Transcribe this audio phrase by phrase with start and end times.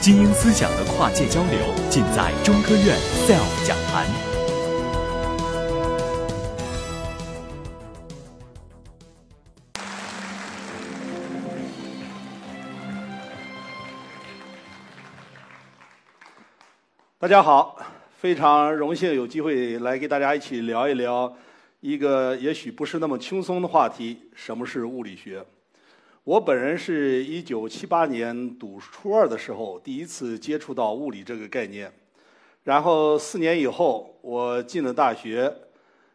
[0.00, 1.58] 精英思想的跨界交流，
[1.90, 2.96] 尽在中科院
[3.26, 4.06] SELF 讲坛。
[17.18, 17.76] 大家好，
[18.16, 21.36] 非常荣幸有机会来跟大家一起聊一聊
[21.80, 25.44] 一个也许不是那么轻松的话题——什么是物理学？
[26.28, 31.90] 我本人是一九七八年读初二的时候第一次接触到物理这个概念，
[32.64, 35.50] 然后四年以后我进了大学，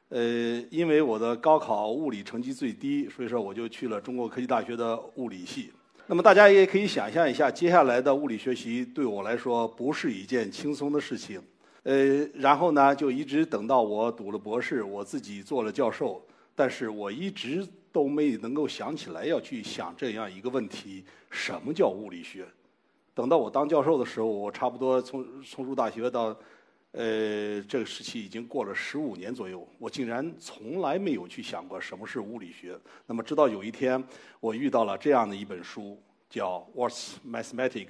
[0.10, 5.72] 呃，因为我的高考物理成绩最低，所以说我就去了中国科技大学的物理系。
[6.06, 11.42] 那么大家也可以想象一下，接下来的物理学习对我来说不是一件轻松的事情，
[11.82, 16.24] 呃，然后呢，就一直等到我读了博士，我自己做了教授，
[16.54, 17.68] 但是我一直。
[17.94, 22.46] 都没能够想起来要去想这样一个问题：什么叫物理学？
[23.14, 26.36] 等到我当教授的时候，我差不多从从入大学到
[26.94, 32.76] 呃这个时期已经过了十五年左右，我竟然从来没有去想过什么是物理学。
[33.06, 34.04] 那么直到有一天，
[34.40, 37.86] 我遇到了这样的一本书，叫《What's Mathematics》，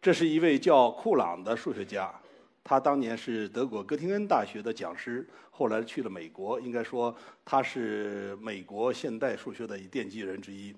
[0.00, 2.10] 这是一位叫库朗的数学家。
[2.64, 6.58] 他当年是德国哥廷根大学的讲师，后来去了美国。
[6.58, 10.74] 应该说，他是美国现代数学的奠基人之一。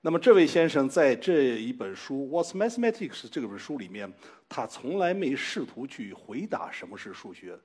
[0.00, 4.12] 那么，这位先生在这一本书《What's Mathematics》这本书里面，
[4.48, 7.56] 他从来没试图去回答什么是数学，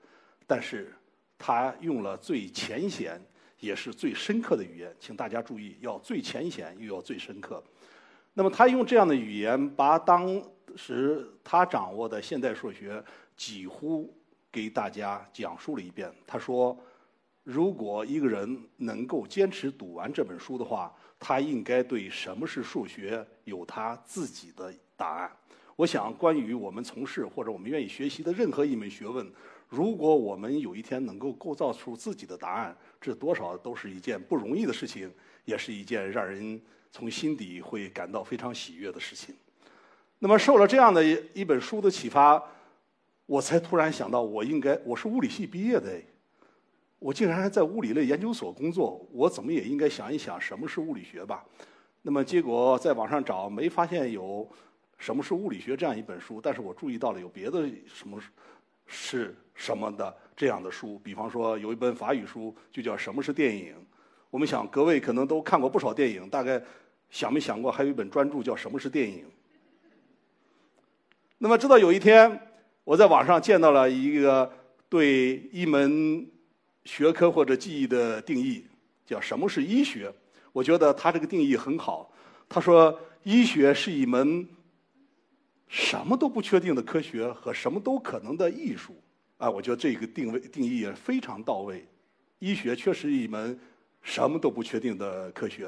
[0.45, 0.93] 但是
[1.39, 3.19] 他用了最浅显
[3.59, 4.95] 也是最深刻的语言。
[4.99, 7.63] 请大家注意，要最浅显又要最深刻。
[8.35, 10.39] 那么，他用这样的语言，把当
[10.75, 13.03] 时他掌握的现代数学。
[13.35, 14.13] 几乎
[14.51, 16.11] 给大家讲述了一遍。
[16.25, 16.77] 他说
[17.43, 25.31] ：“如果一个人能够坚持读完这本书的话，他应该对什么是数学有他自己的答案。”
[25.75, 29.29] 我想，关于我们从事或者我们愿意学习的任何一门学问，
[29.67, 35.11] 如果我们有一天能够构造出自己的答案，这多少都是一件不容易的事情，
[35.43, 39.35] 也是一件让人从心底会感到非常喜悦的事情。
[40.19, 41.03] 那么，受了这样的
[41.33, 42.41] 一本书的启发。
[43.25, 45.99] 我才突然想到，我应该我是物理系毕业的，
[46.99, 51.43] 我竟然还在物理类研究所工作，我怎么也应该想一想什么是物理学吧。
[52.03, 54.47] 那么结果在网上找，没发现有
[54.99, 58.21] 什么是物理学这样一本书，但是我注意到了有别的什么
[58.85, 63.73] 是什么的这样的书，比方说有一本法语书就叫《什么是电影》。
[64.29, 66.61] 我们想各位可能都看过不少电影，大概
[67.09, 69.23] 想没想过还有一本专著叫《什么是电影》？
[71.39, 72.39] 那么直到有一天。
[72.85, 74.49] 我在网上见到了一个
[74.87, 76.25] 对一门
[76.85, 78.63] 学科或者技艺的定义，
[79.07, 80.13] 叫什么是医学？
[80.53, 82.13] 我觉得他这个定义很好。
[82.47, 84.47] 他说，医学是一门
[85.67, 88.95] 什么都不确定的科学和什么都可能的艺术。
[89.37, 91.83] 啊，我觉得这个定位定义也非常到位。
[92.37, 93.59] 医学确实一门
[94.03, 95.67] 什么都不确定的科学。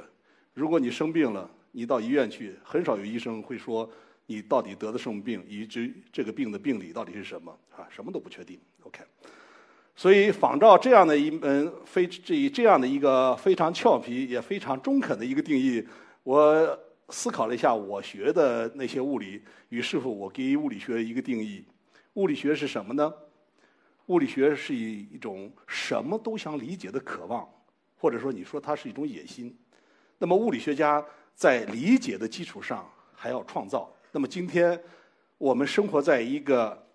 [0.53, 3.89] 如果你生病了，你到医院去，很少有医生会说。
[4.27, 7.87] 你到底得的什么病，以及这个病的病理到底是什么啊？
[7.89, 8.59] 什么都不确定。
[8.83, 9.01] OK，
[9.95, 15.81] 所以仿照这样的一门非这这样的一个非常俏皮也非常中肯的一个定义，
[16.23, 16.79] 我
[17.09, 21.63] 思考了一下我学的那些物理，于是乎我给物理学一个定义：
[22.13, 23.11] 物理学是什么呢？
[24.07, 27.47] 物理学是一一种什么都想理解的渴望，
[27.97, 29.57] 或者说你说它是一种野心。
[30.17, 31.01] 那么物理学家
[31.33, 33.89] 在理解的基础上还要创造。
[34.17, 34.81] 那么今天，
[35.37, 36.87] 我们生活在一个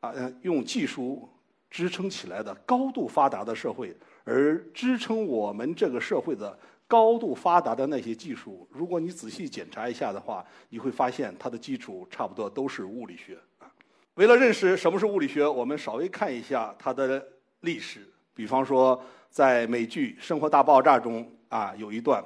[0.00, 0.12] 啊
[0.42, 1.28] 用技术
[1.70, 6.58] 支撑起来的高度发达的社会，而支撑我们这个社会的
[6.88, 13.72] 高度发达的那些技术，如果你仔细检查一下的话，你会发现它的基础差不多都是物理学啊。
[14.14, 17.24] 为了认识什么是物理学，我们稍微看一下它的
[17.60, 18.00] 历史。
[18.34, 22.24] 比方说，在美剧《生活大爆炸》中啊，有一段，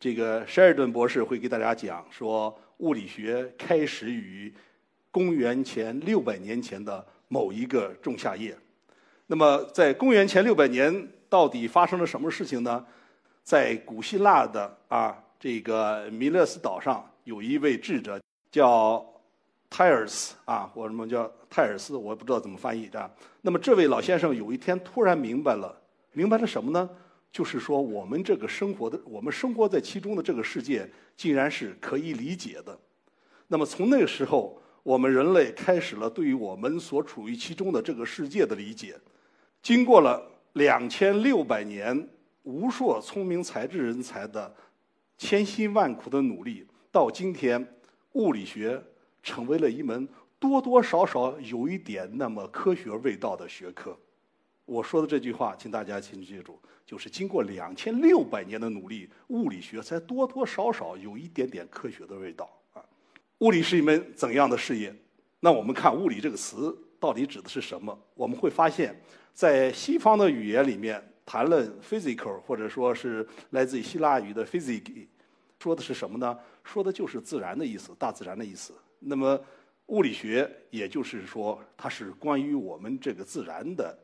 [0.00, 2.52] 这个舍尔顿博士会给大家讲说。
[2.78, 4.52] 物理学开始于
[5.10, 8.56] 公元前六百年前的某一个仲夏夜。
[9.26, 12.84] 那么，在公元前六百年，到底发生了什么事情呢？
[13.42, 18.20] 在古希腊的啊这个弥勒斯岛上，有一位智者
[18.50, 19.04] 叫
[19.68, 23.10] 泰尔斯啊，或什么叫泰尔斯，我也不知道怎么翻译的。
[23.42, 25.78] 那么，这位老先生有一天突然明白了，
[26.12, 26.88] 明白了什么呢？
[27.30, 32.78] 就是说，我们这个生活的，我们生活在其中的这个世界，竟然是可以理解的。
[33.46, 38.98] 那么从那个时候，我们人类开始了对于我们所处于其中的这个世界的理解。
[39.62, 40.22] 经过了
[40.54, 42.08] 两千六百年，
[42.44, 44.54] 无数聪明才智人才的
[45.16, 47.64] 千辛万苦的努力，到今天，
[48.12, 48.82] 物理学
[49.22, 50.08] 成为了一门
[50.38, 53.96] 多多少少有一点那么科学味道的学科。
[54.68, 62.84] 我说的这句话，请大家请记住，就是经过两千六百年的努力，物理学才多多少少有一点点科学的味道啊。
[63.38, 64.94] 物理是一门怎样的事业？
[65.40, 67.98] 那我们看“物理”这个词到底指的是什么？
[68.14, 68.94] 我们会发现，
[69.32, 75.06] 在西方的语言里面谈论 physical，或者说是来自于希腊语的 physics，
[75.58, 76.38] 说的是什么呢？
[76.62, 78.74] 说的就是自然的意思，大自然的意思。
[78.98, 79.40] 那么
[79.86, 83.98] 物理学，也就是说，它是关于我们这个自然的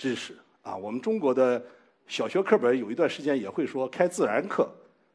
[0.00, 0.74] 知识啊。
[0.74, 1.62] 我们中国的
[2.06, 4.66] 小学课本有一段时间也会说开自然课，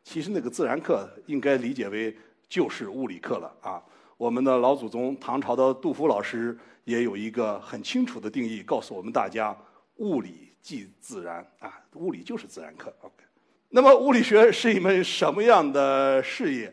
[0.03, 2.15] 其实那个自然课应该理解为
[2.47, 3.83] 就是物理课了啊。
[4.15, 9.57] 我们的老祖宗唐朝的杜甫老师也有一个很清楚的定义，告诉我们大家：
[9.95, 12.93] 物理即自然啊，物理就是自然课。
[13.01, 13.23] OK，
[13.69, 16.71] 那么物理学是一门什么样的事业？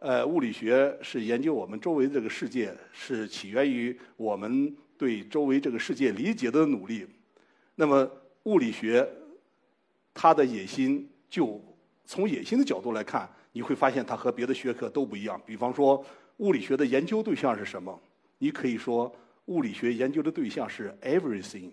[0.00, 7.06] 呃，物理学是研究我们周围这个世界，是起源于我们对周围这个世界理解的努力。
[7.74, 8.10] 那么
[8.44, 9.08] 物理学
[10.12, 11.60] 它的野心，就
[12.04, 15.40] 从野心的角度来看，你会发现它和别的学科都不一样。
[15.44, 16.04] 比方说。
[16.38, 17.96] 物理学的研究对象是什么？
[18.38, 21.70] 你可以说，物理学研究的对象是 everything。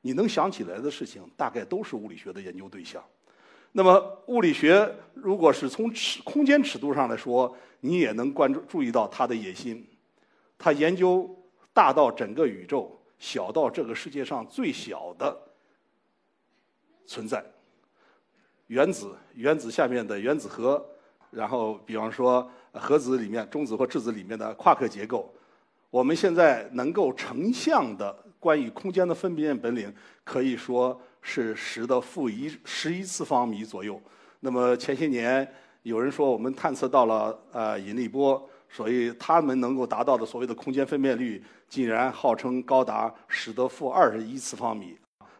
[0.00, 3.00] 你能想起来的事情，大概都是物理学的研究对象。
[3.70, 9.86] 那么，物理学如果是从尺空间尺度上来说，你也能关注注意到它的野心。
[10.58, 11.30] 它研究
[11.72, 15.34] 大到整个宇宙，小到这个世界上最小的
[17.06, 17.42] 存在——
[18.68, 20.84] 原子，原子下面的原子核。
[21.30, 25.34] 然后，比方说核子里面、中子或质子里面的夸克结构，
[25.88, 29.90] 我们现在能够成像的关于空间的分辨本领，
[30.22, 33.98] 可以说是十的负一十一次方米左右。
[34.40, 35.50] 那么前些年
[35.82, 44.96] 有人说我们探测到了呃引力波，所以他们能够达到的所谓的空间分辨率，竟然号称高达十的负二十一次方米。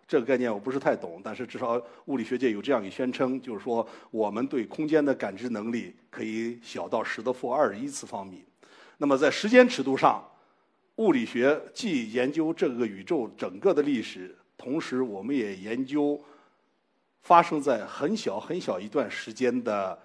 [0.07, 8.45] 这个概念我不是太懂，但是至少物理学界有这样一宣称，就是说我们对空间的感知能力可以小到十的负二十一次方米。
[8.99, 10.23] 那么在时间尺度上，
[10.97, 16.23] 物理学既研究这个宇宙整个的历史，同时我们也研究
[17.23, 19.99] 发生在很小很小一段时间的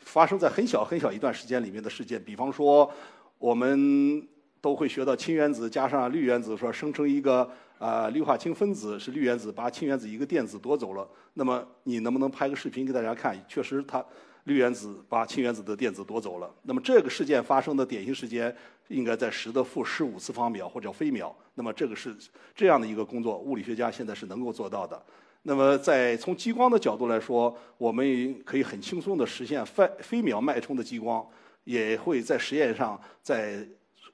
[0.00, 2.22] 发生在很小很小一段时间里面的事件。
[2.22, 2.90] 比方说，
[3.38, 4.26] 我们
[4.60, 7.50] 都会学到氢原子加上氯原子，说生成一个。
[7.80, 11.08] 啊，氯化氢分子是氯原子把氢原子一个电子夺走了。
[11.32, 13.34] 那么你能不能拍个视频给大家看？
[13.48, 14.04] 确实，它
[14.44, 16.54] 氯原子把氢原子的电子夺走了。
[16.64, 18.54] 那么这个事件发生的典型时间
[18.88, 21.34] 应该在十的负十五次方秒或者飞秒。
[21.54, 22.14] 那么这个是
[22.54, 25.02] 这样的一个工作，物理学家现在是能够做到的。
[25.42, 31.26] 那么在从激光的角度来说，我们可以很轻松地实现飞飞秒脉冲的激光，
[31.64, 33.66] 也会在实验上在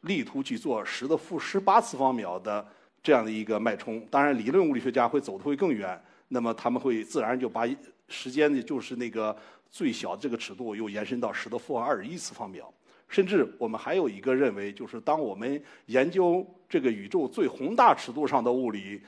[0.02, 2.67] 力图去做十的负十八次方秒的。
[3.02, 5.96] 这样的一个脉冲，当然理论物理学家会走得会更远，
[6.26, 7.64] 那么他们会自然就把
[8.08, 9.37] 时间的就是那个
[9.70, 12.69] 最小的这个尺度又延伸到十的负二十一次方秒，
[13.08, 19.00] 甚至我们还有一个认为，就是当我们研究这个宇宙最宏大尺度上的物理，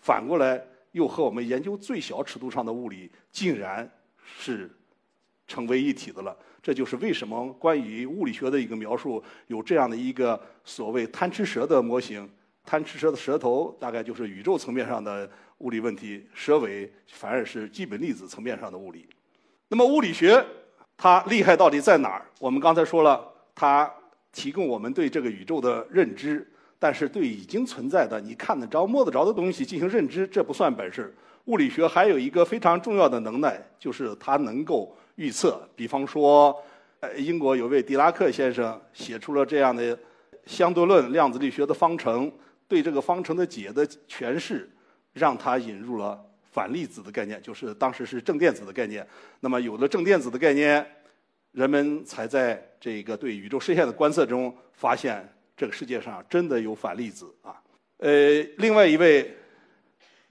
[0.00, 0.60] 反过来
[0.94, 3.88] 又和我们研究最小尺度上的物理，竟然
[4.24, 4.70] 是
[5.46, 6.36] 成为一体的了。
[6.62, 12.28] 这就是为什么关于物理学的一个描述有这样的一个所谓贪吃蛇的模型。
[12.64, 19.06] 贪吃蛇的蛇头大概就是宇宙层面上的物理问题，蛇尾反而是基本粒子层面上的物理。
[19.68, 20.42] 那么物理学
[20.96, 22.24] 它厉害到底在哪儿？
[22.38, 23.20] 我们刚才说了，
[23.52, 23.92] 它
[24.32, 26.48] 提供我们对这个宇宙的认知，
[26.84, 31.14] 但是对已经存在的、你看得着、摸得着的东西进行认知，这不算本事。
[31.46, 35.66] 物理学还有一个非常重要的能耐，就是它能够预测。
[35.74, 36.54] 比方说，
[37.00, 39.98] 呃，英国有位狄拉克先生写出了这样的
[40.44, 42.30] 相对论量子力学的方程。
[42.68, 44.68] 对这个方程的解的诠释，
[45.14, 46.22] 让他引入了
[46.52, 49.06] 反粒子的概念，就是当时是正电子的概念。
[49.40, 50.86] 那么有了正电子的概念，
[51.52, 55.26] 人们才在这个对宇宙射线的观测中发现
[55.56, 57.60] 这个世界上真的有反粒子啊。
[57.98, 59.34] 呃，另外一位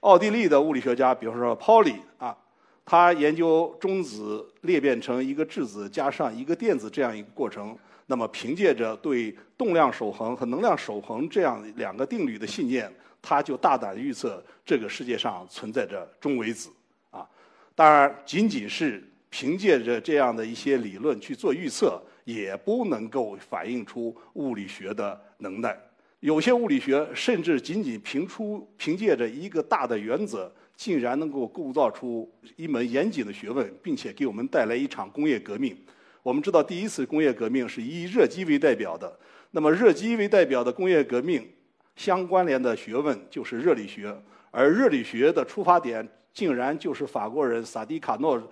[0.00, 2.36] 奥地利的物理学家，比方说 Pauli 啊，
[2.84, 7.76] 他研究中子裂变成一个质子加上一个电子这样一个过程。
[8.06, 16.68] 那么，凭借着对动量守恒和能量守恒这样两个定律的信念，他就大胆预测这个世界上存在着中微子。
[17.10, 17.26] 啊，
[17.74, 25.78] 当然，仅仅是凭借着这样的一些理论去做预测，也不能够反映出物理学的能耐。
[26.20, 35.76] 有些物理学甚至仅仅凭出凭借着一个大的原则，竟然能够构造出一门严谨的学问，并且给我们带来一场工业革命。
[36.22, 39.14] 我们知道第一次工业革命是以热机为代表的，
[39.50, 41.46] 那么热机为代表的工业革命
[41.94, 44.16] 相关联的学问就是热力学，
[44.50, 48.42] 而热力学的出发点竟然就是法国人萨迪卡诺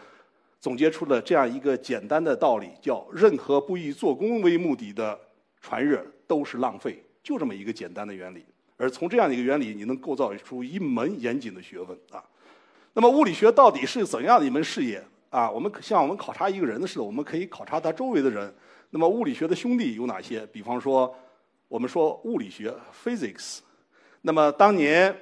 [0.63, 5.19] 总结出了这样一个简单的道理，叫任何不以做功为目的的
[5.61, 8.45] 传热都是浪费，就这么一个简单的原理。
[8.77, 12.23] 而从这样的一个原理，你能构造出一门严谨的学问啊。
[12.93, 15.51] 那么物理学到底是怎样的一门事业啊？
[15.51, 18.55] 我们像我们考察一个人似的，我们可以考察他周围的人。
[18.91, 20.47] 那么物理学的兄弟有哪些？
[20.47, 21.13] 比方说，
[21.67, 22.73] 我们说物理学
[23.05, 23.59] （physics）。
[24.21, 25.13] 那么当年。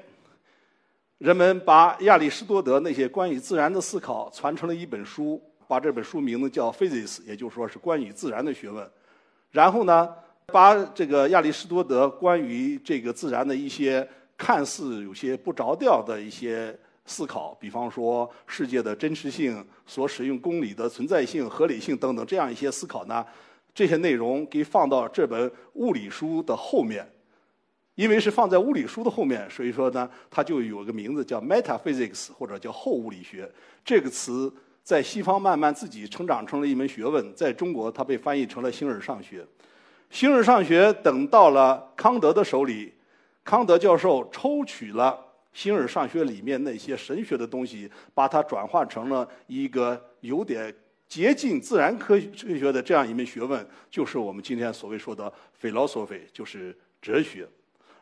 [1.20, 8.90] 人们把亚里士多德那些关于自然的思考传成了一本书，把这本书名字叫《Physics》，也就是说是关于自然的学问。
[9.50, 10.08] 然后呢，
[10.46, 14.08] 把这个亚里士多德关于这个自然的一些
[14.38, 16.74] 看似有些不着调的一些
[17.04, 23.22] 思考，比方说世界的真实性、所使用公理的存在性、合理性等等这样一些思考呢，
[23.74, 27.06] 这些内容给放到这本物理书的后面。
[28.00, 33.46] 因为是放在物理书的后面，所以说呢，它就有个名字叫 metaphysics，或者叫后物理学。
[33.84, 34.50] 这个词
[34.82, 39.44] 在西方慢慢自己成长成了一门学问，在中国它被翻译成了形而上学。
[40.08, 42.90] 形而上学等到了康德的手里，
[43.44, 45.18] 康德教授抽取了
[45.52, 50.74] 形而上学里面那些神学的东西，把它转化成了一个有点
[51.06, 55.30] 接近自然科学的这样一门学问，就是我们今天所谓说的
[55.60, 57.46] philosophy，就是哲学。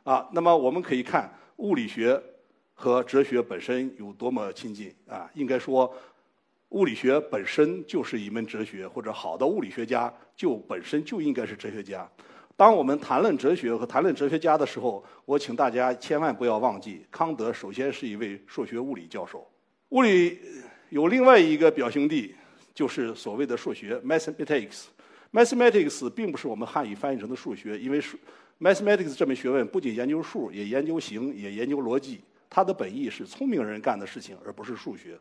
[0.05, 2.21] 啊，那么我们可以看物理学
[2.75, 5.31] 和哲学本身有多么亲近啊？
[5.35, 5.93] 应该说，
[6.71, 12.09] 物理学本身就是一门哲学，或者好的物理学家就本身就应该是哲学家。
[12.57, 19.49] 当我们谈论哲学和谈论哲学家的时候，我请大家千万不要忘记，康德首先是一位数学物理教授。
[19.90, 20.38] 物理
[20.88, 22.35] 有另外一个表兄弟，
[22.75, 24.87] 就是所谓的数学 （mathematics）。
[25.32, 28.18] Mathematics 并不是我们汉语翻译成的数学，因为数。
[28.61, 32.20] Mathematics 这门学问不仅研究数，也研究形，也研究逻辑。
[32.50, 35.16] 它的本意是聪明人干的事情，而不是数学。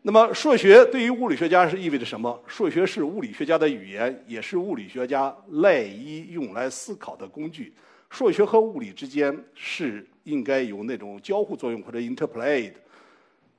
[0.00, 2.42] 那么，数学对于物理学家是意味着什么？
[2.46, 7.74] 数学是物理学家的语言，也是物理学家赖以用来思考的工具。
[8.08, 12.80] 数学和物理之间是应该有那种交互作用或者 interplay 的。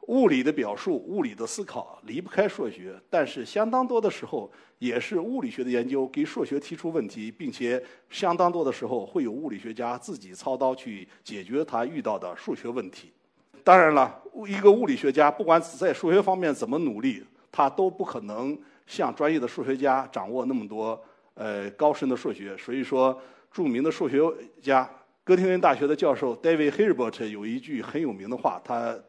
[0.07, 13.13] 物理的表述、物理的思考离不开数学，但是相当多的时候，也是物理学的研究给数学提出问题，并且相当多的时候会有物理学家自己操刀去解决他遇到的数学问题。
[13.63, 21.01] 当然了，一个物理学家不管在数学方面怎么努力，他都不可能像专业的数学家掌握那么多
[21.36, 22.57] 呃高深的数学。
[22.57, 23.17] 所以说，
[23.50, 24.19] 著名的数学
[24.62, 24.89] 家
[25.24, 29.00] 哥廷根大学的教授 David Hilbert 有一句很有名的话，他。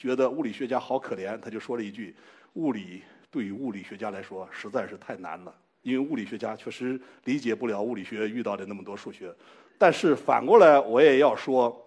[0.00, 2.16] 觉得物理学家好可怜，他就说了一句
[2.56, 9.30] ：“物理对于物理学家来说实在是太难了，因为物理学家确实理解不了物理学遇到的那么多数学。”
[9.76, 11.86] 但是反过来，我也要说，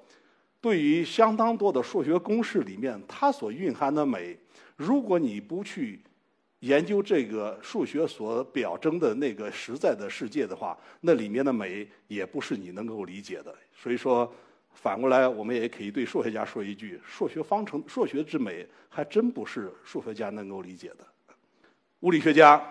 [0.62, 4.38] 对于相当多的数学公式里面它所蕴含的美，
[4.76, 6.00] 如果你不去
[6.60, 13.52] 研究这个数学所表征的那个实在的世界的话，那里面的美也不是你能够理解的。
[13.76, 14.32] 所以说。
[14.74, 21.06] 反过来，我们也可以对数学家说一句：数学方程、数学之美，还真不是数学家能够理解的。
[22.02, 22.62] 物理学家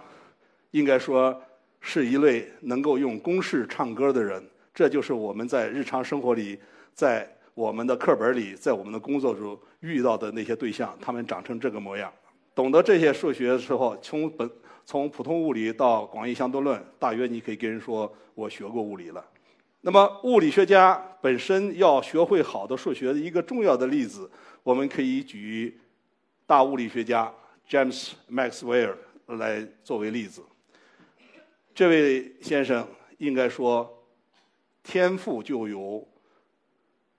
[0.72, 1.40] 应该说
[1.80, 4.42] 是一类能够用公式唱歌的人。
[4.74, 6.58] 这就是我们在日常生活里、
[6.92, 12.12] 在我们的课本里、在我们的工作中遇到的那些对象，他们长成这个模样。
[12.54, 14.50] 懂得这些数学的时候，从本
[14.84, 19.24] 从普通物理到广义相对论，大约你可以跟人说：“我学过物理了。”
[19.84, 24.30] 那么，物理学家本身要学会好的数学的一个重要的例子，
[24.62, 25.76] 我们可以举
[26.46, 27.32] 大物理学家
[27.68, 28.94] James Maxwell
[29.26, 30.40] 来作为例子。
[31.74, 32.86] 这位先生
[33.18, 33.92] 应该说
[34.84, 36.06] 天赋就有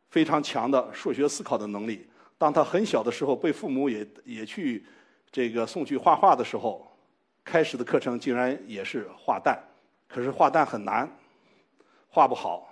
[0.09, 2.07] 非常强的数学思考的能力。
[2.37, 4.85] 当他很小的时候，被父母也也去
[5.29, 6.89] 这个送去画画的时候，
[7.43, 9.61] 开始的课程竟然也是画蛋，
[10.07, 11.13] 可是画蛋很难。
[12.13, 12.71] 画不好，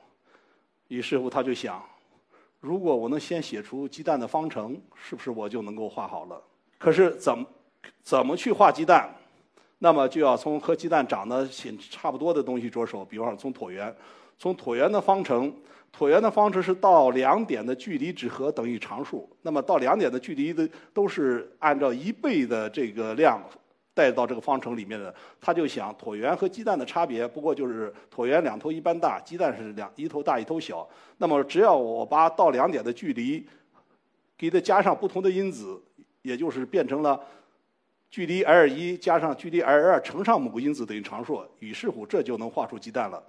[0.87, 1.83] 于是乎他就想：
[2.59, 6.39] 如果我能先写出鸡蛋的方程，是不是我就能够画好了？
[6.77, 7.43] 可是怎么
[8.03, 9.09] 怎么去画鸡蛋？
[9.79, 11.47] 那么就要从和鸡蛋长得
[11.89, 13.91] 差不多的东西着手，比方说从椭圆，
[14.37, 15.51] 从椭圆的方程，
[15.91, 23.41] 椭圆的方程是到两点的距离只和等于常数，那么到两点的距离的都是按照一倍的这个量。
[23.93, 30.87] 带到这个方程里面的，他就想椭圆和鸡蛋的差别，不过就是椭圆两头一般大，鸡蛋是两一头大一头小。
[31.17, 33.45] 那么只要我把到两点的距离
[34.37, 35.81] 给它加上不同的因子，
[36.21, 37.19] 也就是变成了
[38.09, 43.21] 距离 L 一加上距离 L 二乘上某个因子等于常数，于是乎这就能画出鸡蛋了。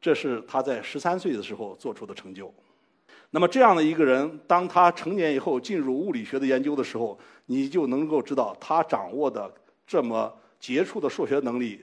[0.00, 2.52] 这是他在十三岁的时候做出的成就。
[3.30, 9.50] 那么这样的一个人，当他成年以后进入物理学的研究的时候，你就能够知道他掌握的
[9.86, 11.80] 这么杰出的数学能力，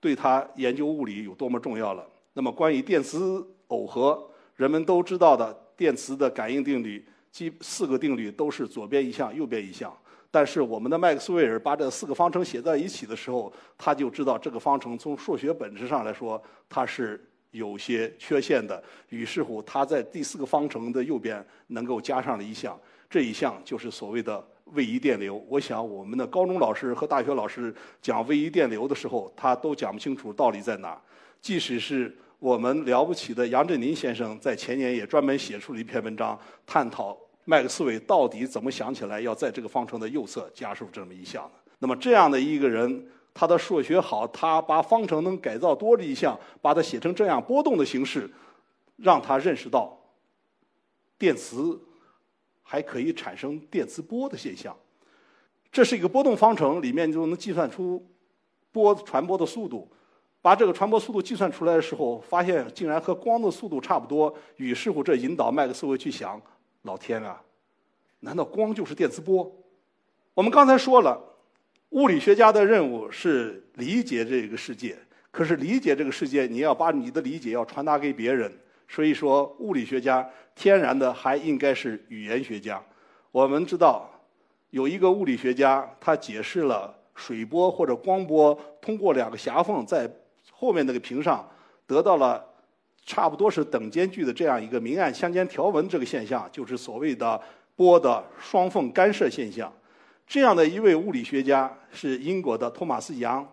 [0.00, 2.08] 对他研究物理有多么重要了。
[2.32, 9.92] 那么关于电磁耦合，人们都知道的电磁的感应定律，基四个定律都是左边一项，右边一项。
[10.30, 18.82] 但是我们的麦克斯韦尔把这四个方程写在一起的时候，他就知道这个方程从数学本质上来说，它是有些缺陷的。
[19.08, 22.78] 于是乎，他在第四个方程的右边能够加上了一项，
[23.08, 25.44] 这一项就是所谓的位移电流。
[25.48, 31.00] 我想我们的高中老师和大学老师讲位移电流的时候，他都讲不清楚道理在哪。
[31.40, 37.16] 即使是我们了不起的杨振宁先生，在前年也专门写出了一篇文章，探讨。
[37.44, 41.72] 麦克斯韦到底怎么想起来要在这个方程的右侧加入这么一项呢？
[41.78, 48.30] 那么这样的一个人，他的数学好，他把方程能改造多的一项，把它写成这样波动的形式，
[48.96, 49.98] 让他认识到
[51.16, 51.80] 电磁
[52.70, 54.76] 还可以产生电磁波的现象。
[55.72, 58.06] 这是一个波动方程，里面就能计算出
[58.70, 59.90] 波传播的速度。
[60.42, 64.34] 把这个传播速度计算出来的时候，发现竟然和光的速度差不多。
[64.56, 66.40] 于是乎，这引导麦克斯韦去想。
[66.82, 67.42] 老天啊！
[68.20, 69.50] 难道光就是电磁波？
[70.34, 71.18] 我们刚才说了，
[71.90, 74.94] 物理学家的任务是理解这个世界。
[75.30, 78.52] 可是理解这个世界，你要把你的理解要传达给别人。
[78.88, 82.82] 所以说，物理学家天然的还应该是语言学家。
[83.30, 84.10] 我们知道，
[84.70, 90.10] 有一个物理学家，他解释了水波或者光波通过两个狭缝在
[90.50, 91.48] 后面那个屏上
[91.86, 92.44] 得到了。
[93.06, 97.40] 差不多是等间距的这样一个明暗相间条纹，这个现象就是所谓的
[97.74, 99.72] 波的双缝干涉现象。
[100.26, 103.50] 这样的一位物理学家是英国的托马斯·杨，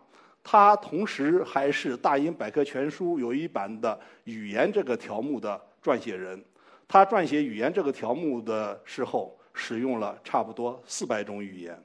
[0.48, 6.40] 他同时还是《大英百科全书》有一版的语言这个条目的撰写人。
[6.88, 11.75] 他撰写语言这个条目的时候，使用了差不多四百种语言。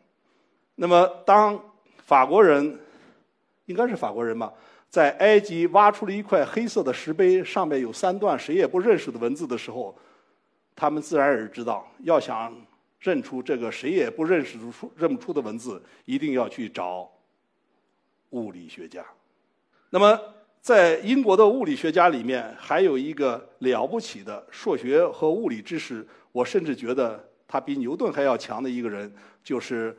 [0.75, 1.59] 那么，当
[2.05, 2.79] 法国人，
[3.64, 4.53] 应该是法国人吧？
[4.90, 9.96] 在埃及挖出了一块黑色的石碑，上面有三段谁也不认识的文字的时候，
[10.77, 12.55] 他们自然而知道，要想
[12.99, 17.11] 认出这个谁也不认识出认不出的文字，一定要去找
[18.31, 19.05] 物理学家。
[19.90, 20.21] 那么，
[20.61, 29.12] 在英国的物理学家里面，还有一个了不起的数学和物理知识，我甚至觉得他比牛顿还要强的一个人，
[29.43, 29.97] 就是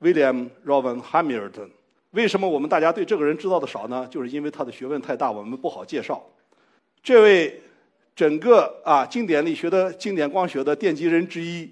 [0.00, 1.70] William Rowan Hamilton。
[2.10, 4.06] 为什么我们大家对这个人知道的少呢？
[4.10, 6.22] 就是因为他的学问太大，我们不好介绍。
[7.02, 7.62] 这位
[8.14, 11.70] 整个啊经典力学的经典光学的奠基人之一，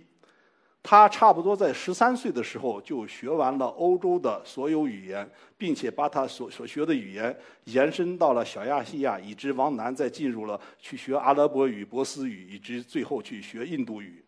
[0.90, 14.24] 他差不多在十三岁的时候就学完了欧洲的所有语言，并且把他所所学的语言延伸到了小亚细亚，以至往南再进入了去学阿拉伯语、波斯语，以及最后去学印度语。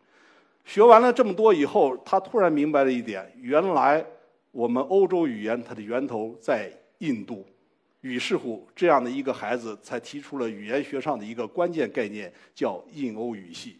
[0.67, 4.05] 学完了这么多以后，他突然明白了一点：原来。
[4.53, 6.69] 我们欧洲语言它的源头在
[6.99, 7.47] 印度，
[8.01, 13.79] 于是乎这样的一个孩子才提出了语言学上的一个关键概念，叫印欧语系。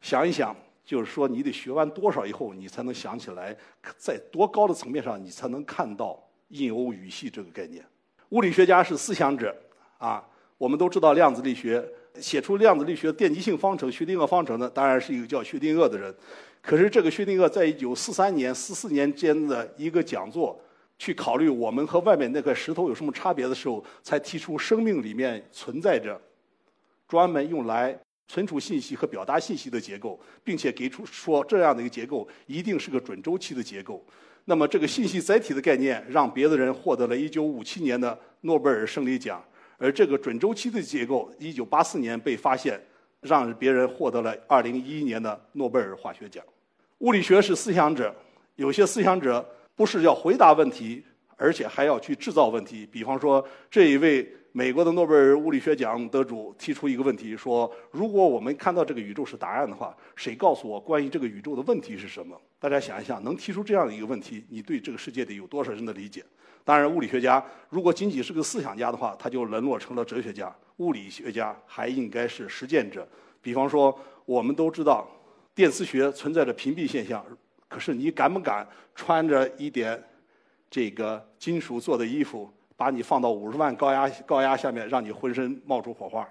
[0.00, 0.54] 想一想，
[0.86, 3.54] 就是说你得学完多少以后，你才能想起来，
[3.98, 6.18] 在多高的层面上你才能看到
[6.48, 7.84] 印欧语系这个概念。
[8.30, 9.54] 物理学家是思想者
[9.98, 10.24] 啊，
[10.56, 11.84] 我们都知道量子力学，
[12.20, 16.14] 写出量子力学电极性方程薛定谔方程的，当然是一个叫薛定谔的人。
[16.62, 20.60] 可是，这个薛定谔在一九四三年、四四年间的一个讲座，
[20.98, 26.20] 去考虑我们和外面那块石头有什么差别的时候，才提出生命里面存在着
[27.06, 27.96] 专门用来
[28.28, 34.04] 存储信息和表达信息的结构，并且给出说这样的一个结构一定是个准周期的结构。
[34.44, 39.44] 那么，这个信息载体的概念让别的人获得了一九五七年的诺贝尔生理奖，
[39.76, 42.80] 而这个准周期的结构一九八四年被发现，
[43.22, 46.44] 让别人获得了二零一一年的诺贝尔化学奖。
[46.98, 48.14] 物理学是思想者，
[48.54, 51.02] 有些思想者不是要回答问题，
[51.36, 52.86] 而且还要去制造问题。
[52.86, 66.24] 比方说，这一位美国的诺贝尔物理学奖得主提出一个问题，说：“如果我们看到这个宇宙是答案的话，谁告诉我关于这个宇宙的问题是什么？”大家想一想，能提出这样的一个问题，你对这个世界得有多少人的理解？
[66.64, 70.50] 当然，物理学家如果仅仅是个思想家的话，他就沦落成了哲学家。
[70.78, 73.06] 物理学家还应该是实践者。
[73.42, 75.06] 比方说，我们都知道。
[75.54, 77.22] 电磁学存在着屏蔽现象，
[77.68, 80.02] 可是你敢不敢穿着一点
[80.70, 86.28] 这个金属做的衣服，把你放到五十万高压高压下面，让你浑身冒出火花？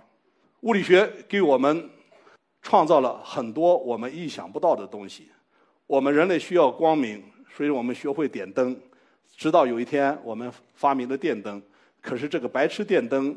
[0.61, 1.89] 物理学给我们
[2.61, 5.29] 创造了很多我们意想不到的东西。
[5.87, 7.23] 我们人类需要光明，
[7.55, 8.75] 所以我们学会点灯，
[9.35, 11.61] 直到有一天我们发明了电灯。
[12.01, 13.35] 可是这个白炽电灯、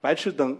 [0.00, 0.56] 白炽灯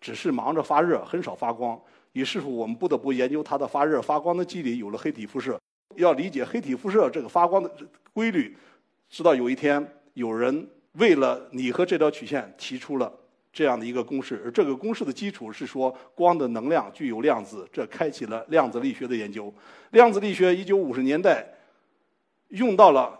[0.00, 1.80] 只是忙着发热，很少发光。
[2.12, 5.58] 于是乎，我们不得不研究它的发热发光的机理，有了黑体辐射。
[5.96, 7.70] 要理解黑体辐射这个发光的
[8.12, 8.56] 规律，
[9.08, 13.12] 直到有一天有人为了你和这条曲线提出了
[13.52, 19.52] 这样的一个公式，而这个公式的基础是说光的能量具有量子，这开启了量子力学的研究。
[19.90, 21.46] 量子力学一九五十年代
[22.48, 23.18] 用到了。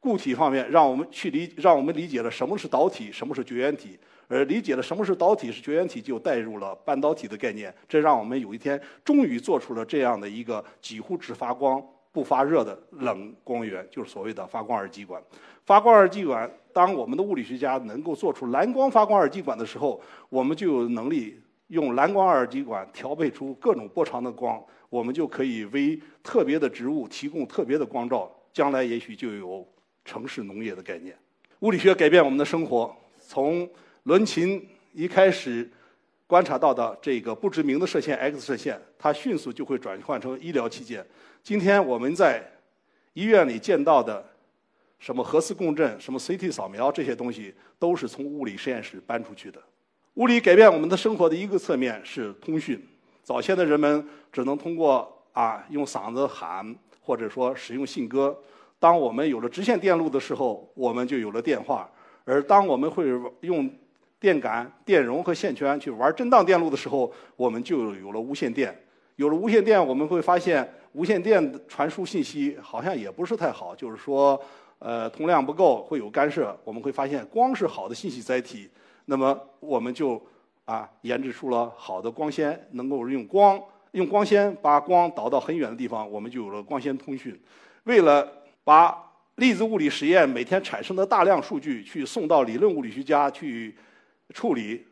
[0.00, 7.74] 固体方面，让我们去理，让我们理解了什么是导体，什么是绝缘体，而理解了什么是导体是绝缘体，就带入了半导体的概念。
[7.88, 15.20] 这让我们有一天终于做出了这样的一个几乎只发光不发热的冷光源，就是所谓的发光二极管。
[15.66, 16.48] 发光二极管，
[16.78, 28.30] 当我们的物理学家能够做出蓝光发光二极管的时候，我们就有能力用蓝光二极管调配出各种波长的光，我们就可以为特别的植物提供特别的光照。
[28.52, 29.66] 将来也许就有。
[30.04, 31.14] 城市农业的概念，
[31.60, 32.96] 物理学改变我们的生活。
[33.20, 33.68] 从
[34.04, 35.70] 伦琴一开始
[36.26, 41.04] 观察到的这个不知名的射线 X 射线，它迅速就会转换成医疗器件。
[41.42, 42.42] 今天我们在
[43.12, 44.24] 医院里见到的
[44.98, 49.60] 什么核磁共振、什么 CT 扫描这些东西，都是从物理实验室搬出去的。
[50.14, 52.84] 物理改变我们的生活的一个侧面是通讯。
[53.22, 58.36] 早先的人们只能通过啊用嗓子喊，或者说使用信鸽。
[58.80, 61.88] 当我们有了直线电路的时候，我们就有了电话；
[62.24, 63.06] 而当我们会
[63.42, 63.70] 用
[64.18, 68.76] 电感、电容和线圈去玩震荡电路的时候，我们就有了无线电。
[69.16, 74.40] 有了无线电，我们会发现无线电传输信息好像也不是太好，就是说，
[74.78, 76.56] 呃，通量不够，会有干涉。
[76.64, 78.68] 我们会发现光是好的信息载体，
[79.06, 80.22] 那么我们就
[80.64, 83.60] 啊研制出了好的光纤，能够用光
[83.92, 87.40] 用光纤把光导到很远的地方，我们就有了光纤通讯。
[87.84, 88.30] 为了
[88.62, 88.96] 把
[89.36, 93.74] 粒子物理实验每天产生的大量数据去送到理论物理学家去
[94.34, 94.84] 处理，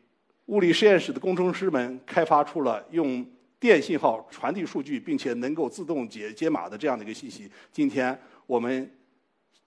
[0.47, 3.25] 物理实验室的工程师们开发出了用
[3.59, 7.49] 电信号传递数据，并且能够自动解解码的这样的一个信息。
[7.71, 8.89] 今天我们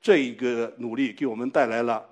[0.00, 2.04] 这一个努力给我们带来了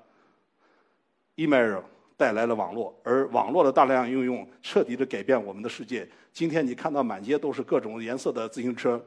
[1.36, 1.80] email，
[2.16, 6.08] 带来了网络，而网络的大量应用彻底的改变我们的世界。
[6.32, 9.02] 今天你看到满街都是各种颜色的自行车。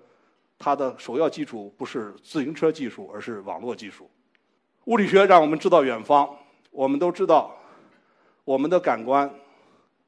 [0.64, 4.08] 它的首要基础不是自行车技术，而是网络技术。
[4.86, 6.30] 物理学让我们知道远方。
[6.70, 7.56] 我们都知道，
[8.44, 9.28] 我们的感官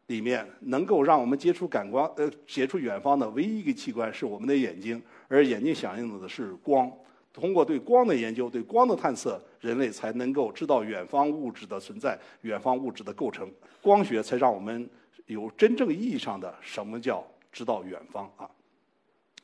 [0.07, 6.91] 里面能够让我们接触感官呃接触远方的唯一一个器官是我们的眼睛，而眼睛响应的是光。
[7.33, 13.51] 通过对光的研究、对光的探测，人类才能够知道远方物质的存在、远方物质的构成。
[13.81, 14.89] 光学才让我们
[15.25, 18.49] 有真正意义上的什么叫知道远方啊！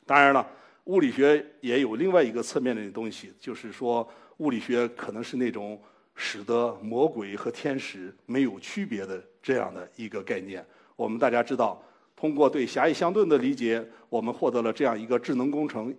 [0.06, 0.46] 当然了。
[0.84, 5.80] 物理学也有另外一个侧面的东西，就是说，物理学可能是那种
[6.16, 10.64] 使得魔鬼和天使没有区别的这样的一个概念。
[10.96, 11.80] 我们大家知道，
[12.16, 15.94] 通过对狭义相对论的理解，我们获得了这样一个智能工程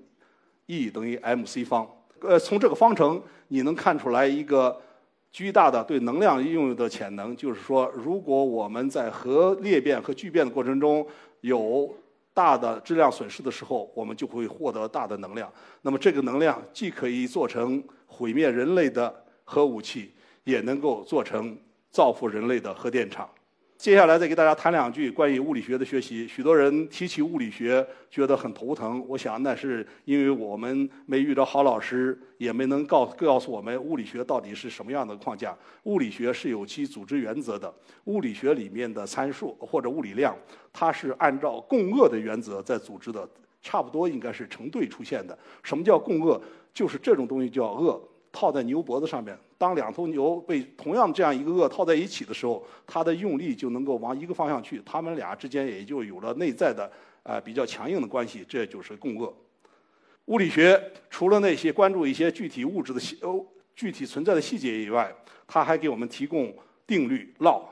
[0.71, 1.85] ：E 等于 mc 方。
[2.21, 4.79] 呃，从这个方程你能看出来一个
[5.31, 11.05] 巨大的对能量应用的潜能，就是说，如果我们在核裂变和聚变的过程中
[11.41, 11.93] 有
[12.33, 15.51] 大的质量损失的时候，我们就会获得大的能量。
[15.81, 20.13] 那么这个能量既可以做成毁灭人类的核武器，
[20.45, 21.57] 也能够做成
[21.89, 23.29] 造福人类的核电厂。
[23.81, 26.27] 接下来再给大家谈两句关于物理学的学习。
[26.27, 35.57] 许多人提起物理学觉得很头疼，我想那是因为我们没遇到好老师，也没能告告诉我们物理学到底是什么样的框架。
[35.85, 40.37] 物理学是有其组织原则的，物理学里面的参数或者物理量，
[40.71, 43.27] 它是按照共轭的原则在组织的，
[43.63, 45.35] 差不多应该是成对出现的。
[45.63, 46.39] 什么叫共轭？
[46.71, 47.99] 就是这种东西叫轭。
[48.31, 56.89] 套在牛脖子上面，当两头牛被同样这样一个轭套在一起的时候，它的用力就能够往一个方向去，它们俩之间也就有了内在的
[57.23, 59.33] 啊比较强硬的关系，这就是共轭。
[60.25, 65.13] 物理学除了那些关注一些具体物质的细哦具体存在的细节以外，
[65.45, 66.55] 它还给我们提供
[66.87, 67.63] 定律、law、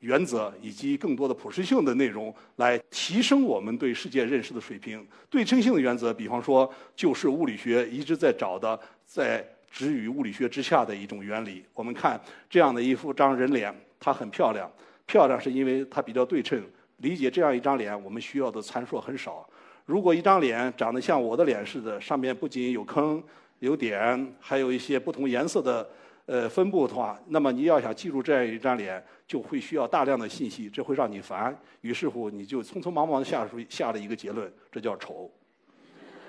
[0.00, 5.06] 原则以及更多的普适性的内容，来提升我们对世界认识的水平。
[5.30, 9.42] 对称性的原则，比方说，就是物理学一直在找的在。
[9.72, 11.64] 止于物理学之下的一种原理。
[11.72, 14.70] 我们看这样的一幅张人脸，它很漂亮。
[15.06, 16.62] 漂亮是因为它比较对称。
[16.98, 19.48] 理解这样一张脸，我们需要的参数很少。
[19.84, 23.20] 如果一张脸长得像我的脸似的，上面不仅有坑、
[23.58, 25.88] 有点，还有一些不同颜色的
[26.26, 31.58] 呃分布的话，那么你要想记住这样一张脸，就会需要大量的信息，这会让你烦。
[31.80, 35.28] 于是乎，你就匆匆忙忙地下出下了一个结论，这叫丑。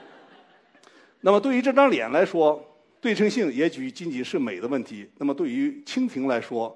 [1.22, 2.60] 那么对于这张脸来说，
[3.04, 5.06] 对称性也许仅仅是美的问题。
[5.18, 6.74] 那么对于蜻蜓来说，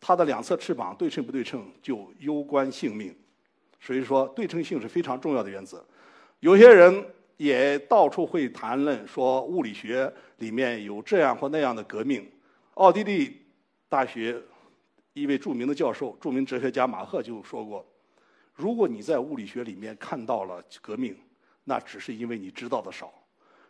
[0.00, 3.14] 它的两侧翅膀对称不对称就攸关性命。
[3.80, 5.86] 所以说，对称性是非常重要的原则。
[6.40, 12.28] 有些人也到处会谈论说，物理学里面有这样或那样的革命。
[12.74, 13.40] 奥地利
[13.88, 14.42] 大学
[15.12, 17.86] 一位著名的教授、著名哲学家马赫就说过
[18.52, 21.16] ：“如果你在物理学里面看到了革命，
[21.62, 23.14] 那只是因为你知道的少。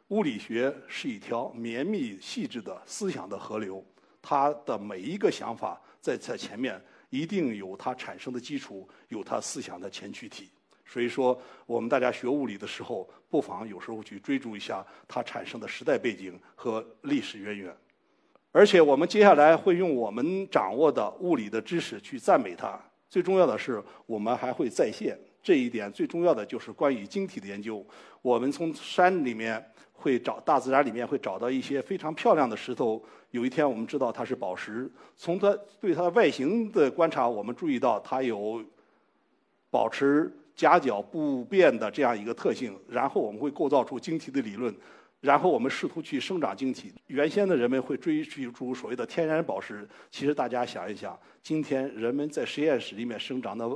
[0.08, 3.84] 物理学是一条绵密细致的思想的河流，
[4.22, 10.50] 它的每一个想法在在前面。”一定有它产生的基础，有它思想的前驱体。
[10.84, 17.74] 所以说，我们大家学物理的时候，不妨有时候去追逐一下它产生的时代背景和历史渊源。
[18.50, 22.78] 而且，我们接下来会用我们掌握的物理的知识去赞美它。
[23.08, 25.90] 最重要的是，我们还会再现这一点。
[25.92, 27.86] 最重要的就是关于晶体的研究。
[28.20, 29.64] 我们从山里面。
[29.96, 33.02] 会找大自然里面会找到一些非常漂亮的石头。
[33.32, 34.88] 有一天我们知道它是宝石。
[35.16, 38.64] 从它对它的外形的观察，我们注意到它有
[39.70, 42.78] 保持夹角不变的这样一个特性。
[42.88, 44.74] 然后我们会构造出晶体的理论。
[45.20, 46.92] 然后我们试图去生长晶体。
[47.08, 49.88] 原先的人们会追逐所谓的天然宝石。
[50.10, 53.68] 其实大家想一想，今天人们在实验室里面生长的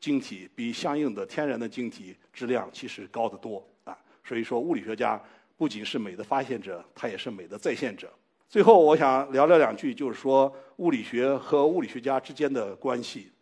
[0.00, 3.96] 晶体，比相应的天然的晶体质量其实高得多啊。
[4.24, 5.22] 所以说，物理学家。
[5.56, 8.12] 不仅是美的发现者，他也是美的再现者。
[8.48, 13.32] 最后，我想聊聊两句，就是说物理学和物理学家之间的关系。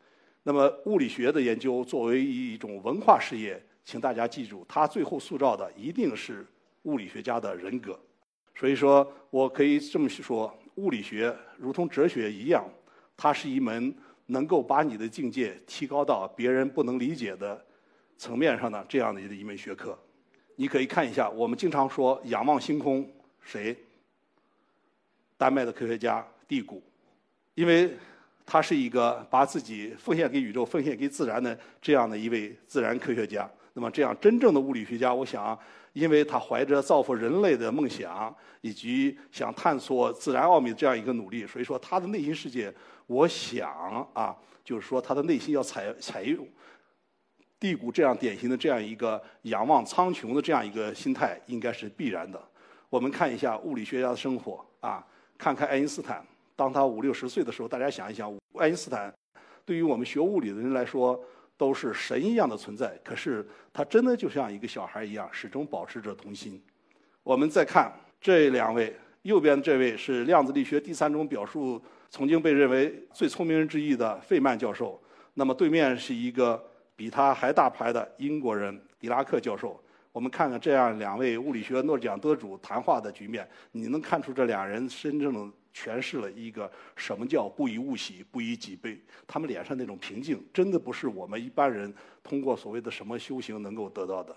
[0.42, 6.46] 那么，物理学的研究作为一种文化事业，请大家记住，它最后塑造的一定是
[6.82, 7.98] 物理学家的人格。
[8.54, 12.64] 所以说，我可以这么说：物理学如同哲学一样，
[13.16, 13.94] 它是一门
[14.26, 17.62] 能够把你的境界提高到别人不能理解的
[18.16, 19.98] 层面上的这样的一门学科。
[20.56, 23.08] 你可以看一下，我们经常说仰望星空，
[23.42, 23.76] 谁？
[25.36, 26.82] 丹麦的科学家蒂谷，
[27.54, 27.96] 因为
[28.46, 33.50] 他是一个把自己奉献给宇宙、奉献给自然的这样的一位自然科学家。
[33.72, 35.58] 那么，这样真正的物理学家，我想，
[35.92, 42.72] 因为他怀着造福人类的梦想，以及想探索自然奥秘这样一个努力，所以说他的内心世界，
[43.08, 46.46] 我想啊，就是说他的内心要采采用。
[47.64, 52.38] 地谷这样典型的这样一个仰望苍穹的这样一个心态，应该是必然的。
[52.90, 55.02] 我们看一下物理学家的生活啊，
[55.38, 56.22] 看看爱因斯坦。
[56.54, 59.10] 当他五六十岁的时候，大家想一想，爱因斯坦
[59.64, 61.18] 对于我们学物理的人来说
[61.56, 63.00] 都是神一样的存在。
[63.02, 66.62] 可是他真的就像一个小孩一样，始终保持着童心。
[67.22, 75.02] 我们再看这两位，右边这位是量子力学第三种表述，曾经被认为最聪明人之一的费曼教授。
[75.32, 76.62] 那么对面是一个。
[76.96, 85.40] 比他还大牌的英国人狄拉克教授，我们看看这样两位物理学诺奖得主谈话的局面，你能看出这两人真正的
[85.74, 88.96] 诠释了一个什么叫不以物喜，不以己悲。
[89.26, 94.36] 他们脸上那种平静，真的不是我们一般人通过所谓的什么修行能够得到的。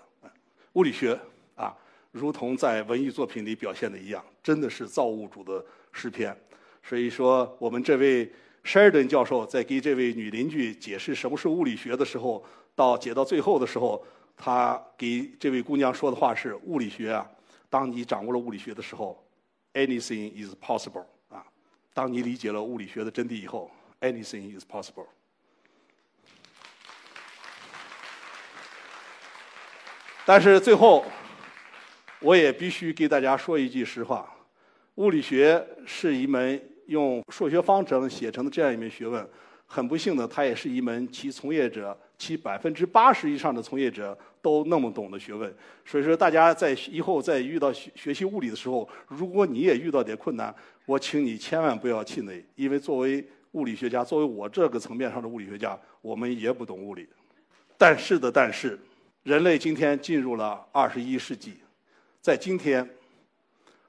[0.72, 1.18] 物理学
[1.54, 1.72] 啊，
[2.10, 6.36] 如同在文艺作品里表现的一样，真的是造物主的诗篇。
[6.82, 8.28] 所以说，我们这位。
[8.64, 12.44] 沙尔顿教授在给这位女邻居解释什么是物理学的时候，
[12.74, 14.04] 到解到最后的时候，
[14.36, 17.26] 他给这位姑娘说的话是：物理学啊，
[17.70, 19.26] 当你掌握了物理学的时候
[19.72, 21.42] ，anything is possible 啊。
[21.94, 25.06] 当你理解了物理学的真谛以后，anything is possible。
[30.26, 31.06] 但是最后，
[32.20, 34.30] 我也必须给大家说一句实话：
[34.96, 36.62] 物理学是一门。
[36.88, 39.26] 用数学方程写成的这样一门学问，
[39.66, 45.54] 很不幸的，它也是一门其从业者，其百分之八十以上的从业者都那么懂的学问。
[45.84, 50.54] 所以说，大家在以后在遇到学学习物理的时候，如果你也遇到点困难，
[50.86, 53.22] 我请你千万不要气馁，因为作为
[53.52, 57.06] 物理学家，作为我这个层面上的物理学家，我们也不懂物理。
[57.76, 58.80] 但是的，但是，
[59.24, 61.58] 人类今天进入了二十一世纪，
[62.22, 62.88] 在今天，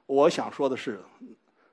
[0.06, 1.00] 我想说的是。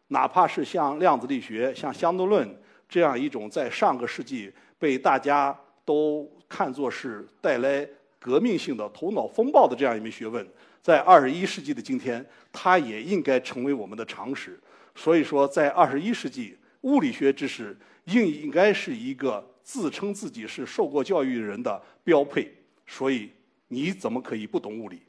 [0.09, 2.49] 哪怕是像量子力学、像相对论
[2.89, 7.89] 这样一种在上个世纪被大家都看作是带来
[8.19, 10.47] 革命性的头脑风暴的这样一门学问，
[10.83, 14.59] 在二十一世纪的今天，它也应该成为我们的常识。
[14.95, 22.53] 所以说，在二十一世纪，物理学知识应应该是一个自称自己是受过教育人的标配。
[22.87, 23.31] 所以，
[23.69, 25.03] 你怎么可以不懂物理？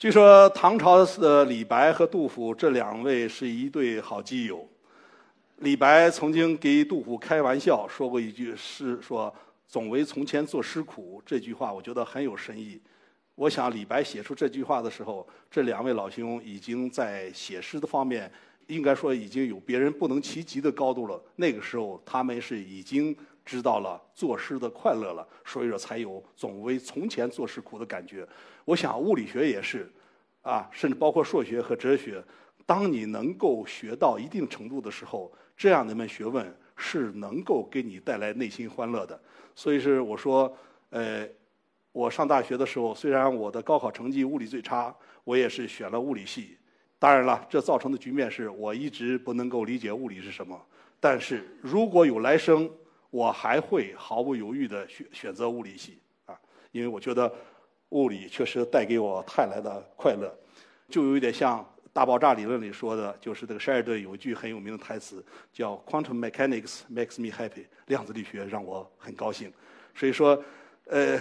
[0.00, 4.66] 据说唐朝的李白和杜甫这两位是一对好基友。
[5.58, 9.30] 李白曾经给杜甫开玩笑说过一句诗，说
[9.68, 11.20] “总为从前作诗苦”。
[11.26, 12.80] 这句话我觉得很有深意。
[13.34, 18.32] 我想李白写出这句话的时候，这两位老兄已经在写诗的方面，
[18.68, 21.22] 应该说已经有别人不能企及的高度了。
[21.36, 23.14] 那个时候他们是已经
[23.50, 28.24] 知道了作诗的快乐了，所以说才有“总为从前作诗苦”的感觉。
[28.64, 29.90] 我想物理学也是，
[30.42, 32.22] 啊，甚至包括数学和哲学，
[32.64, 35.32] 当你能够学到一定程度的时候。
[35.56, 39.20] 这样的一门学问是能够给你带来内心欢乐的，
[39.54, 40.56] 所以是我说，
[40.88, 41.28] 呃，
[41.92, 46.56] 我上大学的时候，虽然我的高考成绩物理最差，我也是选了物理系。
[46.98, 50.58] 当然了，这造成的局面是我一直不能够理解物理是什么。
[50.98, 52.70] 但是如果有来生，
[53.10, 56.38] 我还会毫不犹豫地选选择物理系啊，
[56.72, 57.32] 因为我觉得
[57.90, 60.32] 物理确实带给我带来的快乐，
[60.88, 61.66] 就有一点像。
[61.92, 69.52] 大爆炸理论里说的就是这个沙尔顿有一句很有名的台词，叫 “Quantum mechanics makes me happy”，量子力学让我很高兴。
[69.92, 70.40] 所以说，
[70.86, 71.20] 呃，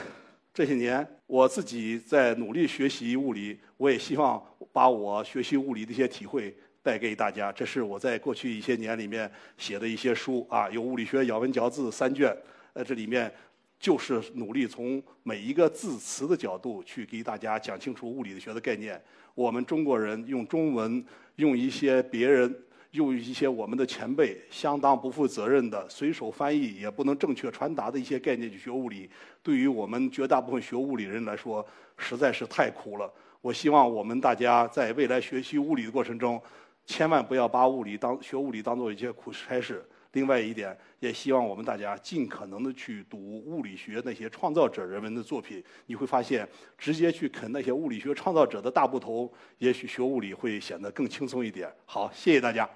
[0.53, 4.39] 这些年我自己在努力学习物理，我也希望
[4.71, 7.51] 把我学习物理的一些体会带给大家。
[7.51, 12.35] 这是我在过去一些年里面写的一些书啊，有物理学咬文嚼字三卷，
[12.73, 13.31] 呃，这里面
[13.79, 19.01] 就是努力从每一个字词的角度去给大家讲清楚物理学的概念。
[19.35, 21.03] 我们中国人用中文，
[21.35, 22.53] 用一些别人，
[22.91, 29.09] 用一些我们的前辈相当不负责任的随手翻译也不能正确传达的一些概念去学物理，
[29.41, 31.65] 对于我们绝大部分学物理人来说，
[31.97, 33.09] 实在是太苦了。
[33.39, 36.41] 我希望我们大家在未来学习物理的过程中，
[36.89, 39.85] 千万不要把物理当学物理当做一件苦差事。
[40.13, 46.49] 另外一点，也希望我们大家尽可能的去读物理学那些创造者人们的作品，你会发现，
[46.79, 51.71] 直接去啃那些物理学创造者的大部头，也许学物理会显得更轻松一点。
[51.85, 52.67] 好，谢谢大家。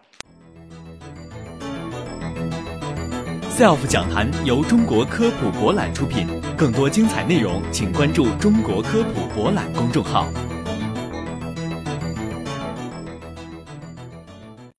[3.50, 10.32] SELF 讲坛由中国科普博览出品，更多精彩内容，请关注中国科普博览公众号。